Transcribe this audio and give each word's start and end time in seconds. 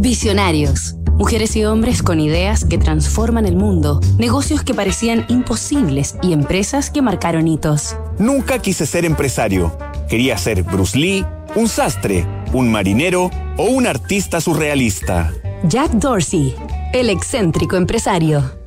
Visionarios. 0.00 0.94
Mujeres 1.18 1.54
y 1.56 1.66
hombres 1.66 2.02
con 2.02 2.20
ideas 2.20 2.64
que 2.64 2.78
transforman 2.78 3.44
el 3.44 3.54
mundo, 3.54 4.00
negocios 4.16 4.62
que 4.62 4.72
parecían 4.72 5.26
imposibles 5.28 6.16
y 6.22 6.32
empresas 6.32 6.88
que 6.88 7.02
marcaron 7.02 7.46
hitos. 7.46 7.96
Nunca 8.18 8.60
quise 8.60 8.86
ser 8.86 9.04
empresario. 9.04 9.76
Quería 10.08 10.38
ser 10.38 10.62
Bruce 10.62 10.96
Lee, 10.96 11.26
un 11.54 11.68
sastre, 11.68 12.26
un 12.54 12.72
marinero 12.72 13.30
o 13.58 13.64
un 13.64 13.86
artista 13.86 14.40
surrealista. 14.40 15.34
Jack 15.64 15.90
Dorsey, 15.90 16.54
el 16.94 17.10
excéntrico 17.10 17.76
empresario. 17.76 18.59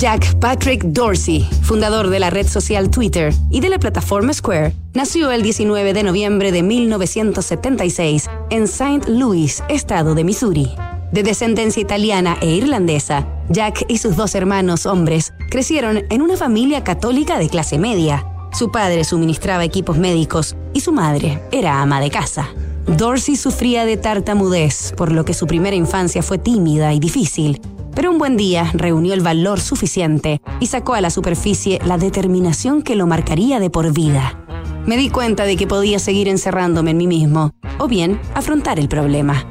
Jack 0.00 0.36
Patrick 0.36 0.82
Dorsey, 0.82 1.46
fundador 1.60 2.08
de 2.08 2.18
la 2.20 2.30
red 2.30 2.46
social 2.46 2.88
Twitter 2.88 3.34
y 3.50 3.60
de 3.60 3.68
la 3.68 3.78
plataforma 3.78 4.32
Square, 4.32 4.72
nació 4.94 5.30
el 5.30 5.42
19 5.42 5.92
de 5.92 6.02
noviembre 6.02 6.52
de 6.52 6.62
1976 6.62 8.26
en 8.48 8.62
St. 8.62 9.10
Louis, 9.10 9.62
estado 9.68 10.14
de 10.14 10.24
Missouri. 10.24 10.70
De 11.12 11.22
descendencia 11.22 11.82
italiana 11.82 12.38
e 12.40 12.48
irlandesa, 12.48 13.28
Jack 13.50 13.84
y 13.88 13.98
sus 13.98 14.16
dos 14.16 14.34
hermanos 14.34 14.86
hombres 14.86 15.34
crecieron 15.50 16.04
en 16.08 16.22
una 16.22 16.38
familia 16.38 16.82
católica 16.82 17.38
de 17.38 17.50
clase 17.50 17.78
media. 17.78 18.24
Su 18.54 18.72
padre 18.72 19.04
suministraba 19.04 19.64
equipos 19.64 19.98
médicos 19.98 20.56
y 20.72 20.80
su 20.80 20.92
madre 20.92 21.42
era 21.52 21.82
ama 21.82 22.00
de 22.00 22.08
casa. 22.08 22.48
Dorsey 22.86 23.36
sufría 23.36 23.84
de 23.84 23.98
tartamudez, 23.98 24.94
por 24.96 25.12
lo 25.12 25.26
que 25.26 25.34
su 25.34 25.46
primera 25.46 25.76
infancia 25.76 26.22
fue 26.22 26.38
tímida 26.38 26.94
y 26.94 27.00
difícil, 27.00 27.60
pero 27.94 28.10
un 28.10 28.18
buen 28.18 28.36
día 28.36 28.70
reunió 28.74 29.14
el 29.14 29.20
valor 29.20 29.60
suficiente 29.60 30.40
y 30.60 30.66
sacó 30.66 30.94
a 30.94 31.00
la 31.00 31.10
superficie 31.10 31.80
la 31.84 31.98
determinación 31.98 32.82
que 32.82 32.96
lo 32.96 33.06
marcaría 33.06 33.60
de 33.60 33.70
por 33.70 33.92
vida. 33.92 34.38
Me 34.86 34.96
di 34.96 35.10
cuenta 35.10 35.44
de 35.44 35.56
que 35.56 35.66
podía 35.66 35.98
seguir 35.98 36.28
encerrándome 36.28 36.92
en 36.92 36.96
mí 36.96 37.06
mismo, 37.06 37.52
o 37.78 37.88
bien 37.88 38.20
afrontar 38.34 38.78
el 38.78 38.88
problema. 38.88 39.46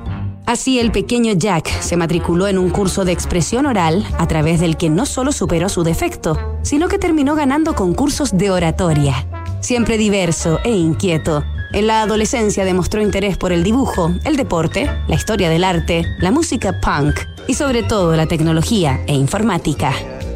Así 0.45 0.79
el 0.79 0.91
pequeño 0.91 1.33
Jack 1.33 1.69
se 1.81 1.95
matriculó 1.95 2.47
en 2.47 2.57
un 2.57 2.71
curso 2.71 3.05
de 3.05 3.11
expresión 3.11 3.67
oral 3.67 4.05
a 4.17 4.27
través 4.27 4.59
del 4.59 4.77
que 4.77 4.89
no 4.89 5.05
solo 5.05 5.31
superó 5.31 5.69
su 5.69 5.83
defecto, 5.83 6.57
sino 6.63 6.87
que 6.87 6.97
terminó 6.97 7.35
ganando 7.35 7.75
concursos 7.75 8.35
de 8.35 8.49
oratoria. 8.49 9.27
Siempre 9.61 9.97
diverso 9.97 10.59
e 10.63 10.71
inquieto, 10.71 11.43
en 11.71 11.85
la 11.85 12.01
adolescencia 12.01 12.65
demostró 12.65 13.01
interés 13.01 13.37
por 13.37 13.51
el 13.51 13.63
dibujo, 13.63 14.11
el 14.23 14.37
deporte, 14.37 14.89
la 15.07 15.15
historia 15.15 15.49
del 15.49 15.63
arte, 15.63 16.03
la 16.19 16.31
música 16.31 16.81
punk 16.81 17.19
y 17.49 17.55
sobre 17.55 17.81
todo 17.81 18.15
la 18.15 18.27
tecnología 18.27 19.01
e 19.07 19.15
informática. 19.15 19.91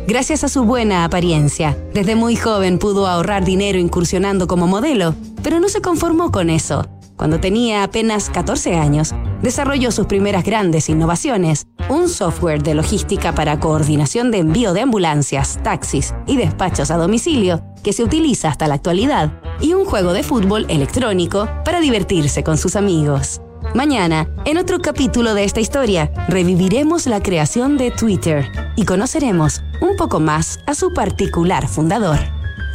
Gracias 0.07 0.43
a 0.43 0.49
su 0.49 0.63
buena 0.63 1.05
apariencia, 1.05 1.77
desde 1.93 2.15
muy 2.15 2.35
joven 2.35 2.79
pudo 2.79 3.05
ahorrar 3.05 3.45
dinero 3.45 3.77
incursionando 3.77 4.47
como 4.47 4.65
modelo, 4.65 5.13
pero 5.43 5.59
no 5.59 5.69
se 5.69 5.79
conformó 5.79 6.31
con 6.31 6.49
eso. 6.49 6.87
Cuando 7.15 7.39
tenía 7.39 7.83
apenas 7.83 8.31
14 8.31 8.77
años, 8.77 9.13
desarrolló 9.43 9.91
sus 9.91 10.07
primeras 10.07 10.43
grandes 10.43 10.89
innovaciones, 10.89 11.67
un 11.87 12.09
software 12.09 12.63
de 12.63 12.73
logística 12.73 13.35
para 13.35 13.59
coordinación 13.59 14.31
de 14.31 14.39
envío 14.39 14.73
de 14.73 14.81
ambulancias, 14.81 15.59
taxis 15.61 16.15
y 16.25 16.37
despachos 16.37 16.89
a 16.89 16.97
domicilio, 16.97 17.63
que 17.83 17.93
se 17.93 18.03
utiliza 18.03 18.49
hasta 18.49 18.67
la 18.67 18.73
actualidad, 18.73 19.39
y 19.61 19.75
un 19.75 19.85
juego 19.85 20.13
de 20.13 20.23
fútbol 20.23 20.65
electrónico 20.67 21.47
para 21.63 21.79
divertirse 21.79 22.43
con 22.43 22.57
sus 22.57 22.75
amigos. 22.75 23.39
Mañana, 23.73 24.27
en 24.45 24.57
otro 24.57 24.79
capítulo 24.79 25.33
de 25.33 25.43
esta 25.43 25.59
historia, 25.59 26.11
reviviremos 26.27 27.07
la 27.07 27.21
creación 27.21 27.77
de 27.77 27.91
Twitter 27.91 28.45
y 28.75 28.85
conoceremos 28.85 29.61
un 29.81 29.95
poco 29.97 30.19
más 30.19 30.59
a 30.67 30.75
su 30.75 30.93
particular 30.93 31.67
fundador 31.67 32.19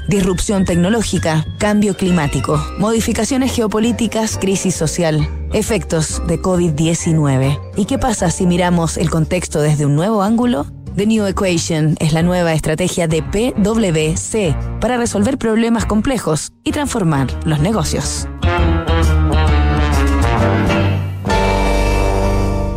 disrupción 0.09 0.65
tecnológica, 0.65 1.45
cambio 1.59 1.95
climático, 1.95 2.61
modificaciones 2.79 3.55
geopolíticas, 3.55 4.39
crisis 4.39 4.75
social, 4.75 5.29
efectos 5.53 6.23
de 6.27 6.41
COVID-19. 6.41 7.61
¿Y 7.77 7.85
qué 7.85 7.99
pasa 7.99 8.31
si 8.31 8.47
miramos 8.47 8.97
el 8.97 9.11
contexto 9.11 9.61
desde 9.61 9.87
un 9.87 9.95
nuevo 9.95 10.23
ángulo? 10.23 10.67
The 10.97 11.07
New 11.07 11.27
Equation 11.27 11.95
es 12.01 12.13
la 12.13 12.23
nueva 12.23 12.55
estrategia 12.55 13.07
de 13.07 13.23
PwC 13.23 14.57
para 14.81 14.97
resolver 14.97 15.39
problemas 15.39 15.85
complejos 15.85 16.53
y 16.65 16.73
transformar 16.73 17.29
los 17.45 17.61
negocios. 17.61 18.27